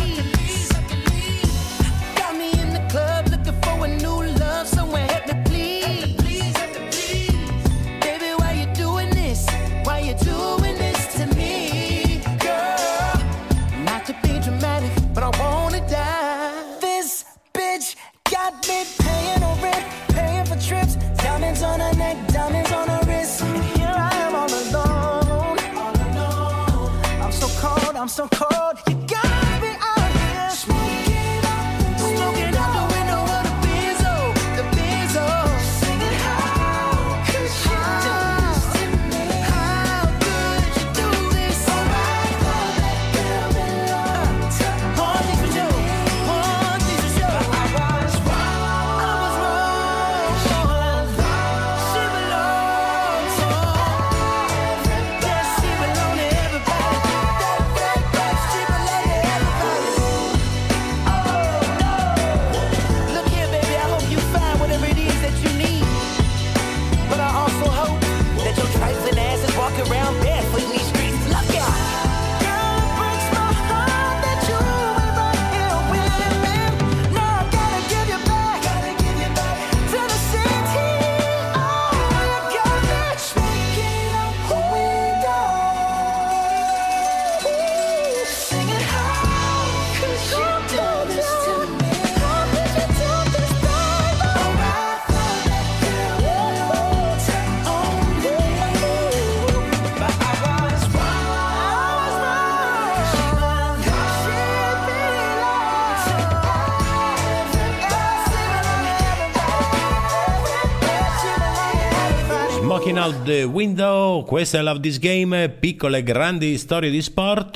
Looking 112.81 112.97
Out 112.97 113.23
the 113.25 113.43
Window, 113.43 114.25
questa 114.25 114.57
è 114.57 114.61
Love 114.63 114.79
This 114.79 114.97
Game, 114.97 115.49
piccole 115.49 115.99
e 115.99 116.03
grandi 116.03 116.57
storie 116.57 116.89
di 116.89 116.99
sport. 117.03 117.55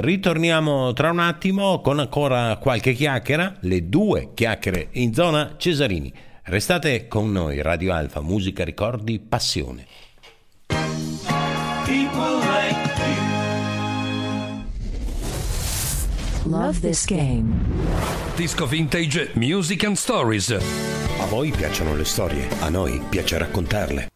Ritorniamo 0.00 0.92
tra 0.92 1.12
un 1.12 1.20
attimo 1.20 1.80
con 1.80 2.00
ancora 2.00 2.56
qualche 2.56 2.92
chiacchiera, 2.92 3.58
le 3.60 3.88
due 3.88 4.30
chiacchiere 4.34 4.88
in 4.94 5.14
zona 5.14 5.54
Cesarini. 5.56 6.12
Restate 6.42 7.06
con 7.06 7.30
noi, 7.30 7.62
Radio 7.62 7.92
Alfa, 7.92 8.20
musica, 8.20 8.64
ricordi, 8.64 9.20
passione. 9.20 9.86
Love 16.42 16.80
this 16.80 17.04
game. 17.04 17.54
Disco 18.34 18.66
vintage, 18.66 19.30
music 19.34 19.84
and 19.84 19.94
stories. 19.94 20.50
A 20.50 21.26
voi 21.26 21.52
piacciono 21.52 21.94
le 21.94 22.04
storie, 22.04 22.48
a 22.58 22.68
noi 22.68 23.00
piace 23.08 23.38
raccontarle. 23.38 24.08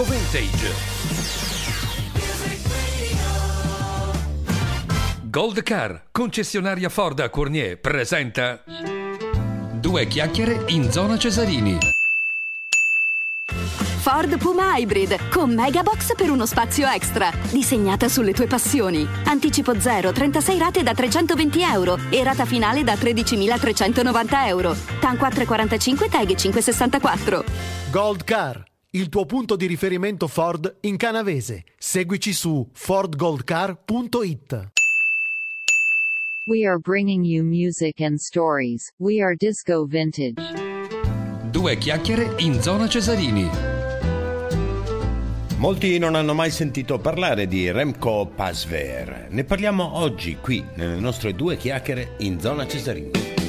disco 0.00 0.04
vintage. 0.04 0.72
Gold 5.22 5.62
Car, 5.62 6.04
concessionaria 6.10 6.88
Ford 6.88 7.20
a 7.20 7.28
Cournier, 7.28 7.78
presenta 7.78 8.62
Due 9.72 10.06
chiacchiere 10.06 10.64
in 10.68 10.90
zona 10.90 11.16
Cesarini. 11.18 11.78
Ford 14.00 14.38
Puma 14.38 14.76
Hybrid 14.76 15.28
con 15.28 15.54
Megabox 15.54 16.14
per 16.14 16.30
uno 16.30 16.46
spazio 16.46 16.86
extra. 16.86 17.30
Disegnata 17.50 18.08
sulle 18.08 18.32
tue 18.32 18.46
passioni. 18.46 19.06
Anticipo 19.24 19.78
0, 19.78 20.12
36 20.12 20.58
rate 20.58 20.82
da 20.82 20.94
320 20.94 21.60
euro 21.62 21.98
e 22.10 22.22
rata 22.22 22.44
finale 22.44 22.82
da 22.82 22.94
13.390 22.94 24.46
euro. 24.46 24.74
TAN 25.00 25.16
445 25.16 26.08
TAG 26.08 26.34
564. 26.34 27.44
Gold 27.90 28.24
Car 28.24 28.68
il 28.92 29.08
tuo 29.08 29.24
punto 29.24 29.54
di 29.54 29.66
riferimento 29.66 30.26
Ford 30.26 30.78
in 30.80 30.96
canavese. 30.96 31.64
Seguici 31.78 32.32
su 32.32 32.68
fordgoldcar.it. 32.72 34.70
We 36.46 36.66
are 36.66 36.78
bringing 36.78 37.24
you 37.24 37.44
music 37.44 38.00
and 38.00 38.16
stories. 38.16 38.92
We 38.98 39.22
are 39.22 39.36
Disco 39.36 39.84
Vintage. 39.84 40.42
Due 41.50 41.78
chiacchiere 41.78 42.34
in 42.38 42.60
zona 42.60 42.88
Cesarini. 42.88 43.48
Molti 45.58 45.98
non 45.98 46.16
hanno 46.16 46.34
mai 46.34 46.50
sentito 46.50 46.98
parlare 46.98 47.46
di 47.46 47.70
Remco 47.70 48.26
Pasver. 48.34 49.28
Ne 49.30 49.44
parliamo 49.44 49.98
oggi 49.98 50.38
qui 50.40 50.64
nelle 50.74 50.98
nostre 50.98 51.34
due 51.34 51.56
chiacchiere 51.56 52.14
in 52.18 52.40
zona 52.40 52.66
Cesarini. 52.66 53.39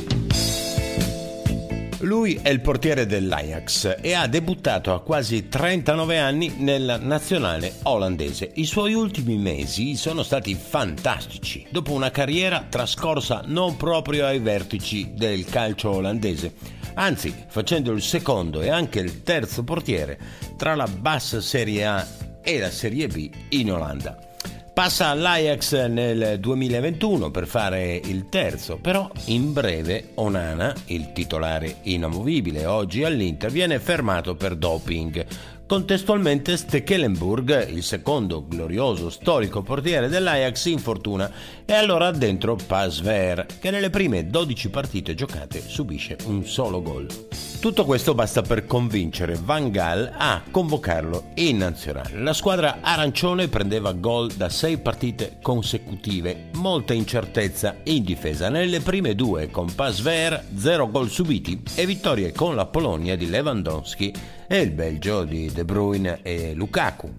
Lui 2.01 2.39
è 2.41 2.49
il 2.49 2.61
portiere 2.61 3.05
dell'Ajax 3.05 3.97
e 4.01 4.13
ha 4.13 4.25
debuttato 4.25 4.91
a 4.91 5.01
quasi 5.01 5.47
39 5.47 6.17
anni 6.17 6.55
nella 6.57 6.97
nazionale 6.97 7.73
olandese. 7.83 8.49
I 8.55 8.65
suoi 8.65 8.95
ultimi 8.95 9.37
mesi 9.37 9.95
sono 9.95 10.23
stati 10.23 10.55
fantastici, 10.55 11.67
dopo 11.69 11.91
una 11.91 12.09
carriera 12.09 12.65
trascorsa 12.67 13.43
non 13.45 13.77
proprio 13.77 14.25
ai 14.25 14.39
vertici 14.39 15.11
del 15.13 15.45
calcio 15.45 15.91
olandese, 15.91 16.55
anzi 16.95 17.33
facendo 17.47 17.91
il 17.91 18.01
secondo 18.01 18.61
e 18.61 18.69
anche 18.69 18.99
il 18.99 19.21
terzo 19.21 19.63
portiere 19.63 20.19
tra 20.57 20.73
la 20.73 20.87
bassa 20.87 21.39
Serie 21.39 21.85
A 21.85 22.07
e 22.41 22.57
la 22.57 22.71
Serie 22.71 23.07
B 23.07 23.29
in 23.49 23.71
Olanda. 23.71 24.30
Passa 24.73 25.07
all'Ajax 25.07 25.87
nel 25.87 26.39
2021 26.39 27.29
per 27.29 27.45
fare 27.45 27.99
il 28.03 28.29
terzo, 28.29 28.77
però 28.77 29.11
in 29.25 29.51
breve 29.51 30.11
Onana, 30.15 30.73
il 30.85 31.11
titolare 31.11 31.79
inamovibile 31.83 32.65
oggi 32.65 33.03
all'Inter, 33.03 33.51
viene 33.51 33.79
fermato 33.79 34.35
per 34.35 34.55
doping. 34.55 35.25
Contestualmente 35.67 36.55
Stekelenburg, 36.55 37.69
il 37.69 37.83
secondo 37.83 38.47
glorioso 38.47 39.09
storico 39.09 39.61
portiere 39.61 40.07
dell'Ajax, 40.07 40.65
infortuna 40.65 41.29
e 41.65 41.73
allora 41.73 42.09
dentro 42.11 42.55
Pasver, 42.55 43.45
che 43.59 43.71
nelle 43.71 43.89
prime 43.89 44.27
12 44.27 44.69
partite 44.69 45.13
giocate 45.13 45.61
subisce 45.61 46.15
un 46.25 46.45
solo 46.45 46.81
gol. 46.81 47.50
Tutto 47.61 47.85
questo 47.85 48.15
basta 48.15 48.41
per 48.41 48.65
convincere 48.65 49.37
Van 49.39 49.69
Gaal 49.69 50.11
a 50.17 50.41
convocarlo 50.49 51.25
in 51.35 51.57
nazionale. 51.57 52.17
La 52.17 52.33
squadra 52.33 52.79
arancione 52.81 53.49
prendeva 53.49 53.93
gol 53.93 54.31
da 54.31 54.49
6 54.49 54.79
partite 54.79 55.37
consecutive, 55.43 56.49
molta 56.55 56.93
incertezza 56.93 57.77
in 57.83 58.03
difesa. 58.03 58.49
Nelle 58.49 58.79
prime 58.79 59.13
due 59.13 59.51
con 59.51 59.71
Pasver 59.75 60.43
0 60.55 60.89
gol 60.89 61.11
subiti 61.11 61.61
e 61.75 61.85
vittorie 61.85 62.31
con 62.31 62.55
la 62.55 62.65
Polonia 62.65 63.15
di 63.15 63.29
Lewandowski 63.29 64.11
e 64.47 64.59
il 64.59 64.71
Belgio 64.71 65.23
di 65.23 65.51
De 65.53 65.63
Bruyne 65.63 66.21
e 66.23 66.55
Lukaku. 66.55 67.13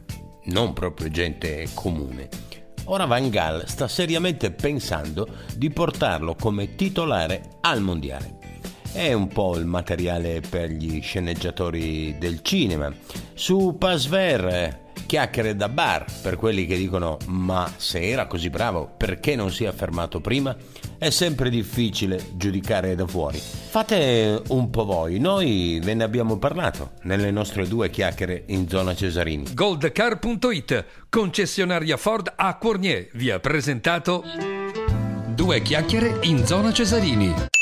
Non 0.46 0.72
proprio 0.72 1.08
gente 1.08 1.68
comune. 1.72 2.28
Ora 2.86 3.04
Van 3.04 3.30
Gaal 3.30 3.68
sta 3.68 3.86
seriamente 3.86 4.50
pensando 4.50 5.28
di 5.54 5.70
portarlo 5.70 6.34
come 6.34 6.74
titolare 6.74 7.58
al 7.60 7.80
mondiale. 7.80 8.41
È 8.92 9.12
un 9.14 9.28
po' 9.28 9.56
il 9.56 9.64
materiale 9.64 10.42
per 10.46 10.70
gli 10.70 11.00
sceneggiatori 11.00 12.16
del 12.18 12.42
cinema. 12.42 12.92
Su 13.32 13.76
Pasver, 13.78 14.90
chiacchiere 15.06 15.56
da 15.56 15.70
bar 15.70 16.04
per 16.20 16.36
quelli 16.36 16.66
che 16.66 16.76
dicono 16.76 17.16
ma 17.26 17.72
se 17.76 18.00
era 18.00 18.26
così 18.26 18.50
bravo 18.50 18.92
perché 18.96 19.34
non 19.34 19.50
si 19.50 19.64
è 19.64 19.72
fermato 19.72 20.20
prima? 20.20 20.54
È 20.98 21.08
sempre 21.08 21.48
difficile 21.48 22.22
giudicare 22.34 22.94
da 22.94 23.06
fuori. 23.06 23.38
Fate 23.38 24.42
un 24.48 24.68
po' 24.68 24.84
voi, 24.84 25.18
noi 25.18 25.80
ve 25.82 25.94
ne 25.94 26.04
abbiamo 26.04 26.36
parlato 26.36 26.92
nelle 27.02 27.30
nostre 27.30 27.66
due 27.66 27.88
chiacchiere 27.88 28.44
in 28.48 28.68
zona 28.68 28.94
Cesarini. 28.94 29.54
Goldcar.it, 29.54 30.84
concessionaria 31.08 31.96
Ford 31.96 32.30
a 32.36 32.56
Cornier, 32.58 33.08
vi 33.14 33.30
ha 33.30 33.40
presentato 33.40 34.22
Due 35.34 35.62
chiacchiere 35.62 36.18
in 36.22 36.46
zona 36.46 36.72
Cesarini. 36.72 37.61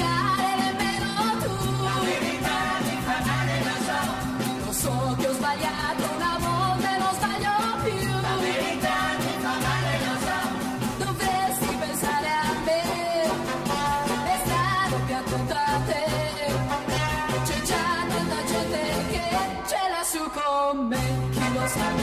Chi 21.73 21.79
lo 21.79 22.00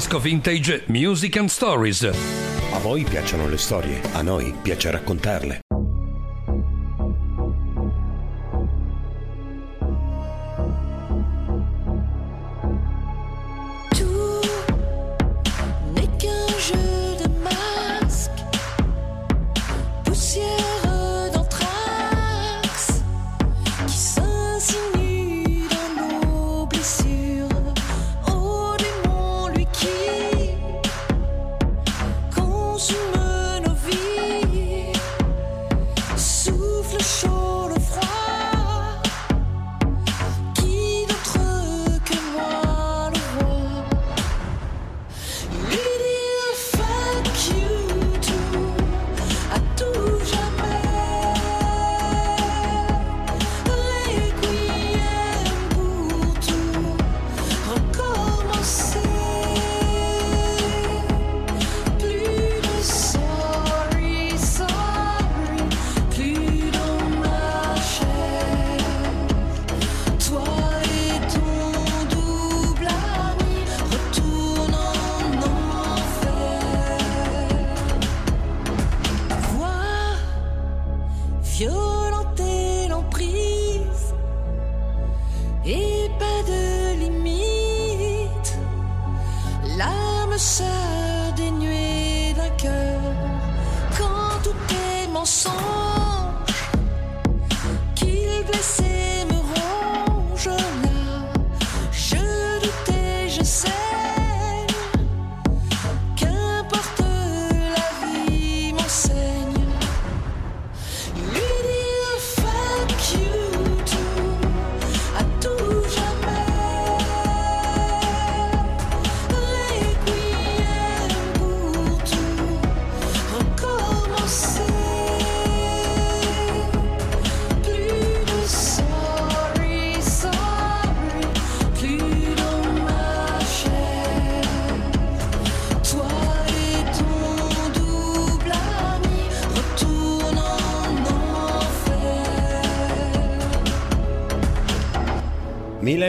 Disco 0.00 0.18
Vintage 0.18 0.84
Music 0.86 1.36
and 1.36 1.48
Stories. 1.50 2.04
A 2.72 2.78
voi 2.78 3.04
piacciono 3.04 3.46
le 3.46 3.58
storie, 3.58 4.00
a 4.14 4.22
noi 4.22 4.54
piace 4.62 4.90
raccontarle. 4.90 5.69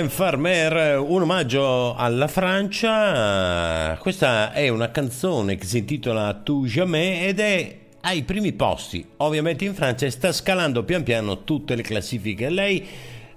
Milan 0.01 0.09
Farmer, 0.09 0.99
un 0.99 1.21
omaggio 1.21 1.93
alla 1.93 2.27
Francia. 2.27 3.95
Questa 3.99 4.51
è 4.51 4.67
una 4.67 4.89
canzone 4.89 5.57
che 5.57 5.65
si 5.65 5.77
intitola 5.77 6.41
Tu 6.43 6.65
Jamais 6.65 7.27
ed 7.27 7.39
è 7.39 7.77
ai 8.01 8.23
primi 8.23 8.51
posti, 8.53 9.05
ovviamente 9.17 9.63
in 9.63 9.75
Francia, 9.75 10.07
e 10.07 10.09
sta 10.09 10.31
scalando 10.31 10.83
pian 10.83 11.03
piano 11.03 11.43
tutte 11.43 11.75
le 11.75 11.83
classifiche. 11.83 12.49
Lei 12.49 12.83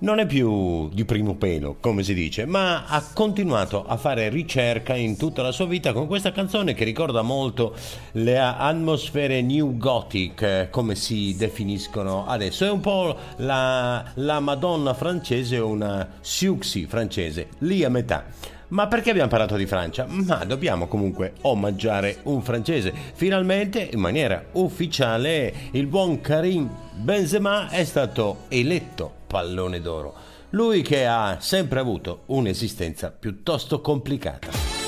non 0.01 0.19
è 0.19 0.27
più 0.27 0.89
di 0.89 1.05
primo 1.05 1.35
pelo, 1.35 1.77
come 1.81 2.03
si 2.03 2.15
dice, 2.15 2.47
ma 2.47 2.87
ha 2.87 3.03
continuato 3.13 3.85
a 3.87 3.97
fare 3.97 4.29
ricerca 4.29 4.95
in 4.95 5.17
tutta 5.17 5.43
la 5.43 5.53
sua 5.53 5.67
vita 5.67 5.93
con 5.93 6.07
questa 6.07 6.33
canzone 6.33 6.75
che 6.75 6.85
ricorda 6.85 7.23
molto 7.23 7.75
le 8.13 8.39
atmosfere 8.39 9.41
new 9.43 9.77
gothic, 9.77 10.43
eh, 10.43 10.69
come 10.71 10.95
si 10.95 11.37
definiscono 11.37 12.27
adesso. 12.27 12.65
È 12.65 12.71
un 12.71 12.81
po' 12.81 13.17
la, 13.37 14.05
la 14.15 14.41
Madonna 14.41 14.95
francese 14.95 15.59
una 15.59 16.09
Siuxi 16.21 16.87
francese, 16.87 17.49
lì 17.59 17.85
a 17.85 17.89
metà. 17.89 18.25
Ma 18.69 18.89
perché 18.89 19.11
abbiamo 19.11 19.29
parlato 19.29 19.57
di 19.57 19.67
Francia? 19.67 20.07
Ma 20.09 20.45
dobbiamo 20.45 20.89
comunque 20.89 21.35
omaggiare 21.43 22.19
un 22.25 22.43
francese. 22.43 22.93
Finalmente, 23.15 23.89
in 23.93 24.01
maniera 24.01 24.43
ufficiale, 24.53 25.53
il 25.73 25.87
buon 25.87 26.21
Karim 26.21 26.69
Benzema 26.95 27.69
è 27.69 27.85
stato 27.85 28.45
eletto 28.49 29.23
pallone 29.35 29.81
d'oro. 29.81 30.15
Lui 30.51 30.83
che 30.83 31.07
ha 31.07 31.39
sempre 31.41 31.81
avuto 31.81 32.23
un'esistenza 32.27 33.11
piuttosto 33.11 33.81
complicata. 33.81 34.83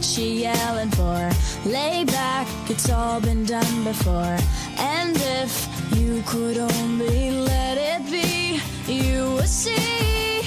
She 0.00 0.42
yelling 0.42 0.90
for? 0.96 1.30
Lay 1.64 2.04
back, 2.04 2.48
it's 2.68 2.90
all 2.90 3.20
been 3.20 3.44
done 3.44 3.84
before. 3.84 4.36
And 4.76 5.16
if 5.16 5.68
you 5.96 6.22
could 6.26 6.58
only 6.58 7.30
let 7.30 7.78
it 7.78 8.10
be, 8.10 8.60
you 8.92 9.34
would 9.34 9.46
see. 9.46 10.41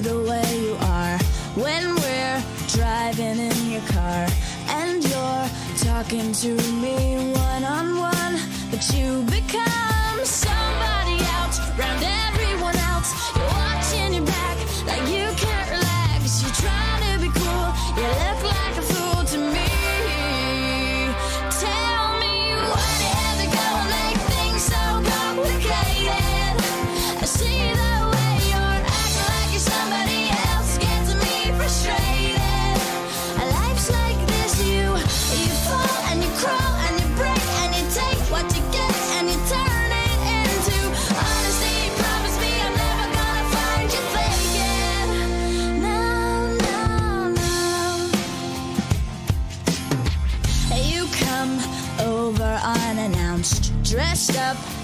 The 0.00 0.18
way 0.22 0.60
you 0.62 0.76
are. 0.80 1.18
When 1.56 1.94
we're 1.94 2.42
driving 2.68 3.38
in 3.38 3.70
your 3.70 3.82
car, 3.92 4.26
and 4.68 5.04
you're 5.04 5.48
talking 5.76 6.32
to 6.32 6.54
me 6.80 7.32
one 7.34 7.64
on 7.64 7.98
one, 7.98 8.40
but 8.70 8.82
you 8.94 9.22
become 9.24 10.24
somebody 10.24 11.20
else 11.36 11.60
around 11.76 12.02
everyone 12.02 12.79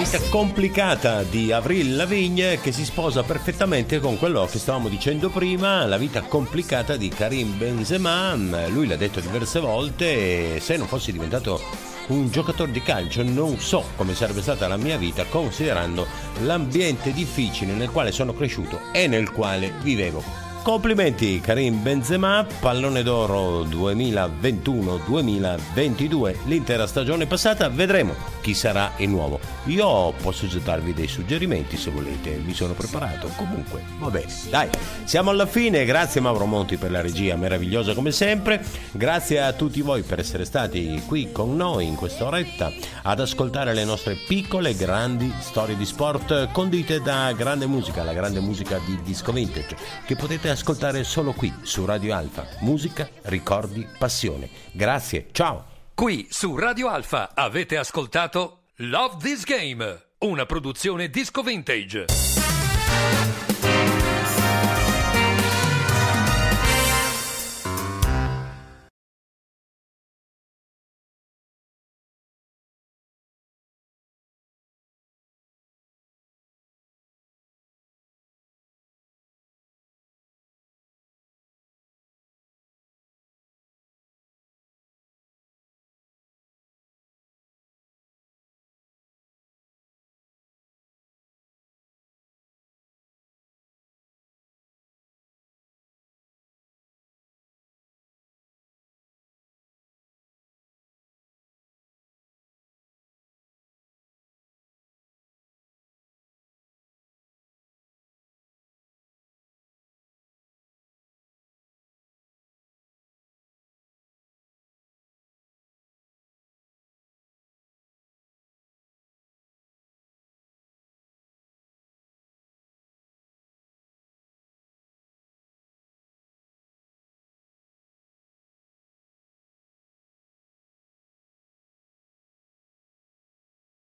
Vita 0.00 0.18
complicata 0.30 1.22
di 1.24 1.52
Avril 1.52 1.94
Lavigne 1.94 2.58
che 2.58 2.72
si 2.72 2.86
sposa 2.86 3.22
perfettamente 3.22 4.00
con 4.00 4.16
quello 4.16 4.46
che 4.50 4.58
stavamo 4.58 4.88
dicendo 4.88 5.28
prima, 5.28 5.84
la 5.84 5.98
vita 5.98 6.22
complicata 6.22 6.96
di 6.96 7.10
Karim 7.10 7.58
Benzema, 7.58 8.34
lui 8.68 8.86
l'ha 8.86 8.96
detto 8.96 9.20
diverse 9.20 9.60
volte, 9.60 10.58
se 10.58 10.78
non 10.78 10.86
fossi 10.86 11.12
diventato 11.12 11.60
un 12.08 12.30
giocatore 12.30 12.72
di 12.72 12.80
calcio 12.80 13.22
non 13.22 13.58
so 13.58 13.84
come 13.96 14.14
sarebbe 14.14 14.40
stata 14.40 14.66
la 14.66 14.78
mia 14.78 14.96
vita 14.96 15.26
considerando 15.26 16.06
l'ambiente 16.44 17.12
difficile 17.12 17.74
nel 17.74 17.90
quale 17.90 18.10
sono 18.10 18.32
cresciuto 18.32 18.80
e 18.92 19.06
nel 19.06 19.30
quale 19.30 19.74
vivevo. 19.82 20.49
Complimenti 20.62 21.40
Karim 21.40 21.82
Benzema, 21.82 22.46
pallone 22.60 23.02
d'oro 23.02 23.64
2021-2022, 23.64 26.36
l'intera 26.44 26.86
stagione 26.86 27.24
passata, 27.24 27.70
vedremo 27.70 28.14
chi 28.42 28.52
sarà 28.52 28.92
il 28.98 29.08
nuovo. 29.08 29.40
Io 29.64 30.12
posso 30.22 30.46
darvi 30.62 30.92
dei 30.92 31.08
suggerimenti 31.08 31.78
se 31.78 31.90
volete, 31.90 32.38
mi 32.44 32.52
sono 32.52 32.74
preparato, 32.74 33.30
comunque 33.36 33.82
va 33.98 34.10
bene. 34.10 34.30
Dai, 34.50 34.68
siamo 35.04 35.30
alla 35.30 35.46
fine, 35.46 35.86
grazie 35.86 36.20
Mauro 36.20 36.44
Monti 36.44 36.76
per 36.76 36.90
la 36.90 37.00
regia 37.00 37.36
meravigliosa 37.36 37.94
come 37.94 38.12
sempre, 38.12 38.62
grazie 38.92 39.40
a 39.40 39.54
tutti 39.54 39.80
voi 39.80 40.02
per 40.02 40.18
essere 40.18 40.44
stati 40.44 41.02
qui 41.06 41.32
con 41.32 41.56
noi 41.56 41.86
in 41.86 41.94
questa 41.94 42.26
oretta 42.26 42.70
ad 43.02 43.20
ascoltare 43.20 43.72
le 43.72 43.84
nostre 43.84 44.14
piccole 44.14 44.74
grandi 44.74 45.32
storie 45.40 45.76
di 45.76 45.86
sport 45.86 46.50
condite 46.52 47.00
da 47.00 47.32
grande 47.32 47.64
musica, 47.66 48.04
la 48.04 48.12
grande 48.12 48.40
musica 48.40 48.78
di 48.84 49.00
Disco 49.02 49.32
Vintage, 49.32 49.74
che 50.04 50.16
ascoltare 50.50 51.04
solo 51.04 51.32
qui 51.32 51.52
su 51.62 51.84
Radio 51.84 52.14
Alfa. 52.14 52.46
Musica, 52.60 53.08
ricordi, 53.22 53.86
passione. 53.98 54.48
Grazie, 54.72 55.28
ciao! 55.32 55.64
Qui 55.94 56.28
su 56.30 56.56
Radio 56.56 56.88
Alfa 56.88 57.32
avete 57.34 57.76
ascoltato 57.76 58.60
Love 58.76 59.16
This 59.18 59.44
Game, 59.44 60.02
una 60.18 60.46
produzione 60.46 61.10
disco 61.10 61.42
vintage. 61.42 62.06